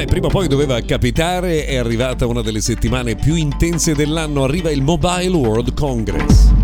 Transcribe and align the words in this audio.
Beh, 0.00 0.06
prima 0.06 0.28
o 0.28 0.30
poi 0.30 0.48
doveva 0.48 0.80
capitare, 0.80 1.66
è 1.66 1.76
arrivata 1.76 2.24
una 2.24 2.40
delle 2.40 2.62
settimane 2.62 3.16
più 3.16 3.34
intense 3.34 3.94
dell'anno, 3.94 4.44
arriva 4.44 4.70
il 4.70 4.80
Mobile 4.80 5.36
World 5.36 5.74
Congress. 5.74 6.59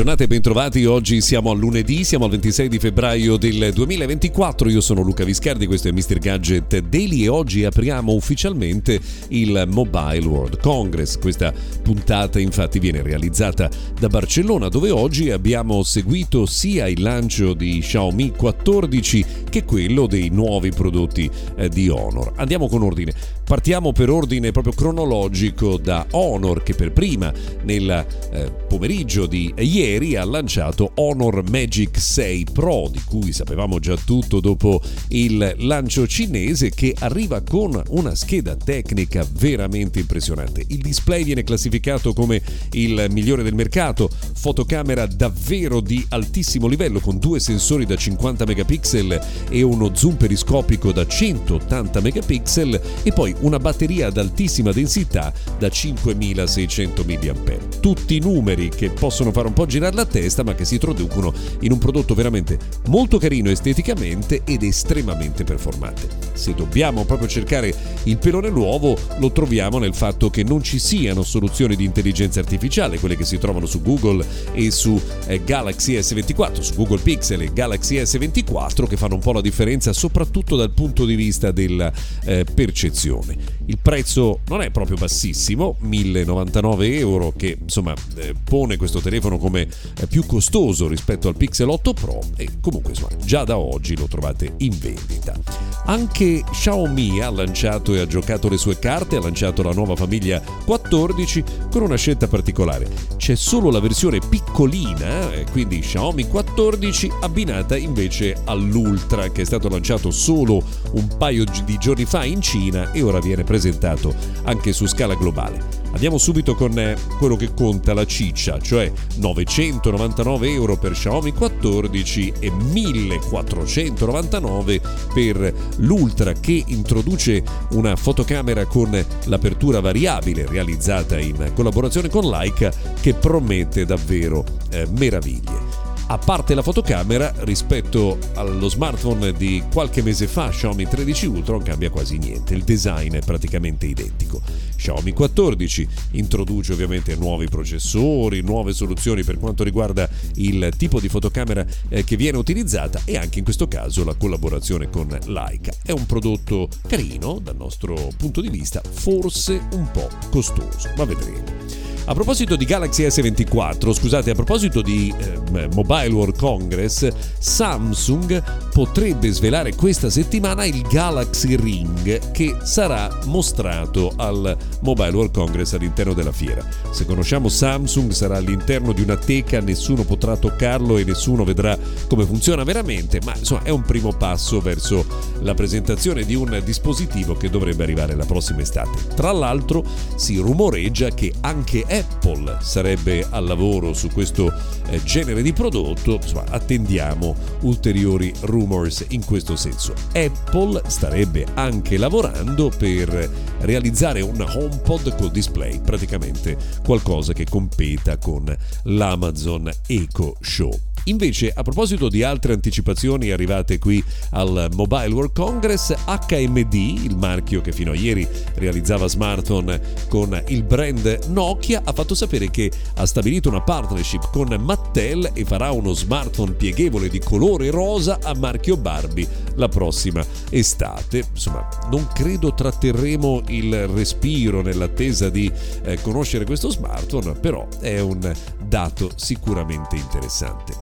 Giornata 0.00 0.24
e 0.24 0.28
bentrovati. 0.28 0.86
Oggi 0.86 1.20
siamo 1.20 1.50
a 1.50 1.54
lunedì, 1.54 2.04
siamo 2.04 2.24
al 2.24 2.30
26 2.30 2.68
di 2.70 2.78
febbraio 2.78 3.36
del 3.36 3.70
2024. 3.74 4.70
Io 4.70 4.80
sono 4.80 5.02
Luca 5.02 5.24
Viscardi, 5.24 5.66
questo 5.66 5.88
è 5.88 5.92
Mr. 5.92 6.18
Gadget 6.18 6.78
Daily 6.78 7.24
e 7.24 7.28
oggi 7.28 7.66
apriamo 7.66 8.10
ufficialmente 8.10 8.98
il 9.28 9.66
Mobile 9.68 10.26
World 10.26 10.58
Congress. 10.58 11.18
Questa 11.18 11.52
puntata 11.82 12.40
infatti 12.40 12.78
viene 12.78 13.02
realizzata 13.02 13.68
da 13.98 14.08
Barcellona 14.08 14.68
dove 14.68 14.88
oggi 14.88 15.30
abbiamo 15.30 15.82
seguito 15.82 16.46
sia 16.46 16.88
il 16.88 17.02
lancio 17.02 17.52
di 17.52 17.80
Xiaomi 17.80 18.30
14 18.30 19.24
che 19.50 19.64
quello 19.64 20.06
dei 20.06 20.30
nuovi 20.30 20.70
prodotti 20.70 21.30
eh, 21.56 21.68
di 21.68 21.90
Honor. 21.90 22.32
Andiamo 22.36 22.68
con 22.68 22.82
ordine. 22.82 23.12
Partiamo 23.44 23.92
per 23.92 24.08
ordine 24.08 24.50
proprio 24.50 24.72
cronologico 24.72 25.76
da 25.76 26.06
Honor 26.12 26.62
che 26.62 26.72
per 26.72 26.92
prima 26.92 27.30
nel 27.64 28.06
eh, 28.32 28.50
pomeriggio 28.66 29.26
di 29.26 29.52
ieri 29.58 29.89
ieri 29.90 30.14
ha 30.14 30.24
lanciato 30.24 30.92
Honor 30.94 31.42
Magic 31.50 31.98
6 31.98 32.46
Pro, 32.52 32.88
di 32.90 33.00
cui 33.04 33.32
sapevamo 33.32 33.80
già 33.80 33.96
tutto 33.96 34.38
dopo 34.38 34.80
il 35.08 35.54
lancio 35.58 36.06
cinese, 36.06 36.70
che 36.70 36.94
arriva 36.98 37.40
con 37.40 37.82
una 37.88 38.14
scheda 38.14 38.54
tecnica 38.54 39.26
veramente 39.32 39.98
impressionante. 39.98 40.64
Il 40.68 40.78
display 40.78 41.24
viene 41.24 41.42
classificato 41.42 42.12
come 42.12 42.40
il 42.72 43.06
migliore 43.10 43.42
del 43.42 43.54
mercato, 43.54 44.08
fotocamera 44.40 45.04
davvero 45.04 45.80
di 45.80 46.02
altissimo 46.08 46.66
livello 46.66 46.98
con 46.98 47.18
due 47.18 47.38
sensori 47.40 47.84
da 47.84 47.94
50 47.94 48.46
megapixel 48.46 49.20
e 49.50 49.60
uno 49.60 49.94
zoom 49.94 50.14
periscopico 50.14 50.92
da 50.92 51.06
180 51.06 52.00
megapixel 52.00 52.80
e 53.02 53.12
poi 53.12 53.34
una 53.40 53.58
batteria 53.58 54.06
ad 54.06 54.16
altissima 54.16 54.72
densità 54.72 55.30
da 55.58 55.68
5600 55.68 57.04
mAh. 57.04 57.80
Tutti 57.80 58.18
numeri 58.18 58.70
che 58.70 58.88
possono 58.88 59.30
fare 59.30 59.48
un 59.48 59.52
po' 59.52 59.66
girare 59.66 59.94
la 59.94 60.06
testa 60.06 60.42
ma 60.42 60.54
che 60.54 60.64
si 60.64 60.78
traducono 60.78 61.34
in 61.60 61.72
un 61.72 61.78
prodotto 61.78 62.14
veramente 62.14 62.58
molto 62.86 63.18
carino 63.18 63.50
esteticamente 63.50 64.40
ed 64.44 64.62
estremamente 64.62 65.44
performante. 65.44 66.29
Se 66.40 66.54
dobbiamo 66.54 67.04
proprio 67.04 67.28
cercare 67.28 67.74
il 68.04 68.16
pelone 68.16 68.48
nuovo 68.48 68.96
lo 69.18 69.30
troviamo 69.30 69.78
nel 69.78 69.94
fatto 69.94 70.30
che 70.30 70.42
non 70.42 70.62
ci 70.62 70.78
siano 70.78 71.22
soluzioni 71.22 71.76
di 71.76 71.84
intelligenza 71.84 72.40
artificiale, 72.40 72.98
quelle 72.98 73.14
che 73.14 73.26
si 73.26 73.36
trovano 73.36 73.66
su 73.66 73.82
Google 73.82 74.24
e 74.52 74.70
su 74.70 74.98
eh, 75.26 75.44
Galaxy 75.44 75.98
S24, 75.98 76.60
su 76.60 76.74
Google 76.76 77.00
Pixel 77.00 77.42
e 77.42 77.52
Galaxy 77.52 77.96
S24 77.96 78.86
che 78.86 78.96
fanno 78.96 79.16
un 79.16 79.20
po' 79.20 79.32
la 79.32 79.42
differenza 79.42 79.92
soprattutto 79.92 80.56
dal 80.56 80.70
punto 80.70 81.04
di 81.04 81.14
vista 81.14 81.50
della 81.50 81.92
eh, 82.24 82.44
percezione. 82.44 83.36
Il 83.66 83.76
prezzo 83.76 84.40
non 84.46 84.62
è 84.62 84.70
proprio 84.70 84.96
bassissimo, 84.96 85.76
1099 85.80 86.96
euro 86.96 87.34
che 87.36 87.58
insomma 87.60 87.94
eh, 88.16 88.34
pone 88.42 88.78
questo 88.78 89.00
telefono 89.00 89.36
come 89.36 89.68
più 90.08 90.24
costoso 90.24 90.88
rispetto 90.88 91.28
al 91.28 91.36
Pixel 91.36 91.68
8 91.68 91.92
Pro 91.92 92.20
e 92.36 92.48
comunque 92.60 92.92
insomma, 92.92 93.14
già 93.22 93.44
da 93.44 93.58
oggi 93.58 93.94
lo 93.94 94.06
trovate 94.06 94.54
in 94.58 94.76
vendita. 94.78 95.38
Anche 95.84 96.29
Xiaomi 96.38 97.20
ha 97.20 97.30
lanciato 97.30 97.94
e 97.94 98.00
ha 98.00 98.06
giocato 98.06 98.48
le 98.48 98.56
sue 98.56 98.78
carte, 98.78 99.16
ha 99.16 99.20
lanciato 99.20 99.62
la 99.62 99.72
nuova 99.72 99.96
famiglia 99.96 100.40
14 100.64 101.44
con 101.70 101.82
una 101.82 101.96
scelta 101.96 102.28
particolare. 102.28 102.88
C'è 103.16 103.34
solo 103.34 103.70
la 103.70 103.80
versione 103.80 104.20
piccolina, 104.20 105.32
eh, 105.32 105.46
quindi 105.50 105.80
Xiaomi 105.80 106.28
14 106.28 107.10
abbinata 107.20 107.76
invece 107.76 108.36
all'Ultra 108.44 109.28
che 109.30 109.42
è 109.42 109.44
stato 109.44 109.68
lanciato 109.68 110.10
solo 110.10 110.62
un 110.92 111.08
paio 111.18 111.44
di 111.64 111.76
giorni 111.78 112.04
fa 112.04 112.24
in 112.24 112.40
Cina 112.40 112.92
e 112.92 113.02
ora 113.02 113.18
viene 113.18 113.44
presentato 113.44 114.14
anche 114.44 114.72
su 114.72 114.86
scala 114.86 115.14
globale. 115.14 115.79
Andiamo 115.92 116.18
subito 116.18 116.54
con 116.54 116.78
eh, 116.78 116.96
quello 117.18 117.34
che 117.36 117.52
conta 117.52 117.94
la 117.94 118.06
ciccia, 118.06 118.60
cioè 118.60 118.92
999 119.16 120.50
euro 120.50 120.76
per 120.76 120.92
Xiaomi 120.92 121.32
14 121.32 122.34
e 122.38 122.48
1499 122.50 124.80
per 125.12 125.52
l'Ultra 125.78 126.32
che 126.32 126.62
introduce 126.66 127.42
una 127.70 127.96
fotocamera 127.96 128.66
con 128.66 129.04
l'apertura 129.24 129.80
variabile 129.80 130.46
realizzata 130.46 131.18
in 131.18 131.50
collaborazione 131.54 132.08
con 132.08 132.28
Leica 132.28 132.72
che 133.00 133.14
promette 133.14 133.84
davvero 133.84 134.44
eh, 134.70 134.86
meraviglie 134.96 135.69
a 136.10 136.18
parte 136.18 136.54
la 136.54 136.62
fotocamera 136.62 137.32
rispetto 137.44 138.18
allo 138.34 138.68
smartphone 138.68 139.32
di 139.32 139.62
qualche 139.72 140.02
mese 140.02 140.26
fa 140.26 140.48
Xiaomi 140.48 140.88
13 140.88 141.26
Ultra 141.26 141.52
non 141.54 141.62
cambia 141.62 141.88
quasi 141.88 142.18
niente, 142.18 142.52
il 142.52 142.64
design 142.64 143.14
è 143.14 143.20
praticamente 143.20 143.86
identico. 143.86 144.42
Xiaomi 144.74 145.12
14 145.12 145.88
introduce 146.12 146.72
ovviamente 146.72 147.14
nuovi 147.14 147.46
processori, 147.46 148.40
nuove 148.42 148.72
soluzioni 148.72 149.22
per 149.22 149.38
quanto 149.38 149.62
riguarda 149.62 150.08
il 150.34 150.72
tipo 150.76 150.98
di 150.98 151.08
fotocamera 151.08 151.64
eh, 151.88 152.02
che 152.02 152.16
viene 152.16 152.38
utilizzata 152.38 153.00
e 153.04 153.16
anche 153.16 153.38
in 153.38 153.44
questo 153.44 153.68
caso 153.68 154.02
la 154.02 154.14
collaborazione 154.14 154.90
con 154.90 155.16
Leica. 155.26 155.70
È 155.80 155.92
un 155.92 156.06
prodotto 156.06 156.68
carino 156.88 157.38
dal 157.38 157.56
nostro 157.56 157.94
punto 158.16 158.40
di 158.40 158.48
vista, 158.48 158.82
forse 158.84 159.62
un 159.74 159.88
po' 159.92 160.08
costoso, 160.28 160.90
ma 160.96 161.04
vedremo. 161.04 161.89
A 162.06 162.14
proposito 162.14 162.56
di 162.56 162.64
Galaxy 162.64 163.06
S24, 163.06 163.92
scusate, 163.92 164.30
a 164.30 164.34
proposito 164.34 164.82
di 164.82 165.14
eh, 165.16 165.68
Mobile 165.74 166.08
World 166.08 166.36
Congress, 166.36 167.08
Samsung 167.38 168.42
potrebbe 168.72 169.30
svelare 169.30 169.74
questa 169.74 170.10
settimana 170.10 170.64
il 170.64 170.80
Galaxy 170.82 171.54
Ring 171.56 172.32
che 172.32 172.56
sarà 172.62 173.16
mostrato 173.26 174.12
al 174.16 174.56
Mobile 174.80 175.10
World 175.10 175.32
Congress 175.32 175.74
all'interno 175.74 176.14
della 176.14 176.32
fiera. 176.32 176.66
Se 176.90 177.04
conosciamo 177.04 177.48
Samsung 177.48 178.10
sarà 178.10 178.38
all'interno 178.38 178.92
di 178.92 179.02
una 179.02 179.16
teca, 179.16 179.60
nessuno 179.60 180.02
potrà 180.02 180.36
toccarlo 180.36 180.96
e 180.96 181.04
nessuno 181.04 181.44
vedrà 181.44 181.78
come 182.08 182.24
funziona 182.24 182.64
veramente, 182.64 183.20
ma 183.24 183.36
insomma 183.36 183.62
è 183.62 183.70
un 183.70 183.82
primo 183.82 184.12
passo 184.12 184.60
verso 184.60 185.04
la 185.42 185.54
presentazione 185.54 186.24
di 186.24 186.34
un 186.34 186.60
dispositivo 186.64 187.34
che 187.34 187.50
dovrebbe 187.50 187.84
arrivare 187.84 188.16
la 188.16 188.24
prossima 188.24 188.62
estate. 188.62 189.14
Tra 189.14 189.30
l'altro 189.30 189.84
si 190.16 190.38
rumoreggia 190.38 191.10
che 191.10 191.32
anche 191.40 191.84
Apple 191.90 192.58
sarebbe 192.60 193.26
al 193.30 193.44
lavoro 193.44 193.92
su 193.92 194.08
questo 194.08 194.52
eh, 194.86 195.02
genere 195.02 195.42
di 195.42 195.52
prodotto, 195.52 196.14
insomma 196.14 196.44
attendiamo 196.48 197.34
ulteriori 197.62 198.32
rumors 198.42 199.04
in 199.08 199.24
questo 199.24 199.56
senso. 199.56 199.92
Apple 200.14 200.82
starebbe 200.86 201.46
anche 201.54 201.98
lavorando 201.98 202.70
per 202.70 203.30
realizzare 203.60 204.20
un 204.20 204.40
HomePod 204.40 205.16
col 205.16 205.30
display, 205.30 205.80
praticamente 205.80 206.56
qualcosa 206.84 207.32
che 207.32 207.46
competa 207.48 208.16
con 208.18 208.56
l'Amazon 208.84 209.70
Echo 209.86 210.36
Show. 210.40 210.89
Invece, 211.04 211.50
a 211.54 211.62
proposito 211.62 212.08
di 212.08 212.22
altre 212.22 212.52
anticipazioni 212.52 213.30
arrivate 213.30 213.78
qui 213.78 214.02
al 214.30 214.68
Mobile 214.74 215.12
World 215.12 215.32
Congress, 215.32 215.94
HMD, 216.04 216.74
il 216.74 217.16
marchio 217.16 217.60
che 217.60 217.72
fino 217.72 217.92
a 217.92 217.94
ieri 217.94 218.26
realizzava 218.54 219.06
smartphone 219.06 219.80
con 220.08 220.40
il 220.48 220.62
brand 220.62 221.26
Nokia, 221.28 221.82
ha 221.84 221.92
fatto 221.92 222.14
sapere 222.14 222.50
che 222.50 222.70
ha 222.96 223.06
stabilito 223.06 223.48
una 223.48 223.62
partnership 223.62 224.30
con 224.30 224.48
Mattel 224.60 225.30
e 225.32 225.44
farà 225.44 225.70
uno 225.70 225.92
smartphone 225.92 226.52
pieghevole 226.52 227.08
di 227.08 227.18
colore 227.18 227.70
rosa 227.70 228.18
a 228.22 228.34
marchio 228.34 228.76
Barbie 228.76 229.28
la 229.54 229.68
prossima 229.68 230.24
estate. 230.50 231.24
Insomma, 231.32 231.66
non 231.90 232.08
credo 232.12 232.52
tratterremo 232.52 233.42
il 233.48 233.88
respiro 233.88 234.62
nell'attesa 234.62 235.30
di 235.30 235.50
eh, 235.82 236.00
conoscere 236.02 236.44
questo 236.44 236.70
smartphone, 236.70 237.32
però 237.32 237.66
è 237.80 238.00
un 238.00 238.32
dato 238.66 239.10
sicuramente 239.16 239.96
interessante. 239.96 240.88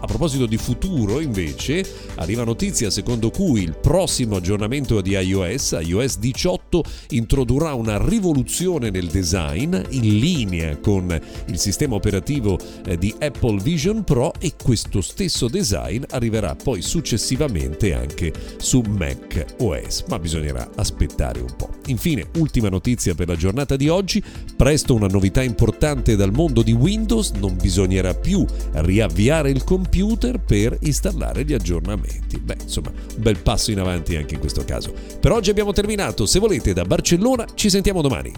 A 0.00 0.06
proposito 0.06 0.46
di 0.46 0.56
futuro, 0.56 1.20
invece, 1.20 1.84
arriva 2.16 2.42
notizia 2.42 2.90
secondo 2.90 3.30
cui 3.30 3.62
il 3.62 3.76
prossimo 3.80 4.36
aggiornamento 4.36 5.00
di 5.00 5.10
iOS, 5.12 5.78
iOS 5.80 6.18
18, 6.18 6.82
introdurrà 7.10 7.74
una 7.74 8.04
rivoluzione 8.04 8.90
nel 8.90 9.06
design 9.06 9.76
in 9.90 10.18
linea 10.18 10.76
con 10.78 11.16
il 11.46 11.58
sistema 11.58 11.94
operativo 11.94 12.58
eh, 12.84 12.98
di 12.98 13.14
Apple 13.20 13.60
Vision 13.62 14.02
Pro 14.02 14.32
e 14.40 14.54
questo 14.60 15.02
stesso 15.02 15.46
design 15.46 16.02
arriverà 16.10 16.56
poi 16.56 16.82
successivamente 16.82 17.94
anche 17.94 18.32
su 18.56 18.80
Mac 18.80 19.54
OS, 19.58 20.04
ma 20.08 20.18
bisognerà 20.18 20.68
aspettare 20.74 21.40
un 21.40 21.54
po'. 21.56 21.70
Infine, 21.86 22.26
ultima 22.38 22.68
notizia 22.68 23.14
per 23.14 23.28
la 23.28 23.36
giornata 23.36 23.76
di 23.76 23.88
oggi, 23.88 24.22
presto 24.56 24.94
una 24.94 25.06
novità 25.06 25.42
importante 25.42 26.16
dal 26.16 26.32
mondo 26.32 26.62
di 26.62 26.72
Windows, 26.72 27.32
non 27.32 27.56
bisognerà 27.56 28.14
più 28.14 28.44
riavviare 28.72 29.50
il 29.50 29.62
computer 29.62 29.81
computer 29.82 30.38
per 30.38 30.76
installare 30.82 31.44
gli 31.44 31.52
aggiornamenti. 31.52 32.38
Beh, 32.38 32.58
insomma, 32.62 32.90
un 32.90 33.22
bel 33.22 33.38
passo 33.38 33.72
in 33.72 33.80
avanti 33.80 34.14
anche 34.14 34.34
in 34.34 34.40
questo 34.40 34.64
caso. 34.64 34.94
Per 35.18 35.32
oggi 35.32 35.50
abbiamo 35.50 35.72
terminato, 35.72 36.24
se 36.24 36.38
volete 36.38 36.72
da 36.72 36.84
Barcellona 36.84 37.46
ci 37.54 37.68
sentiamo 37.68 38.00
domani. 38.00 38.32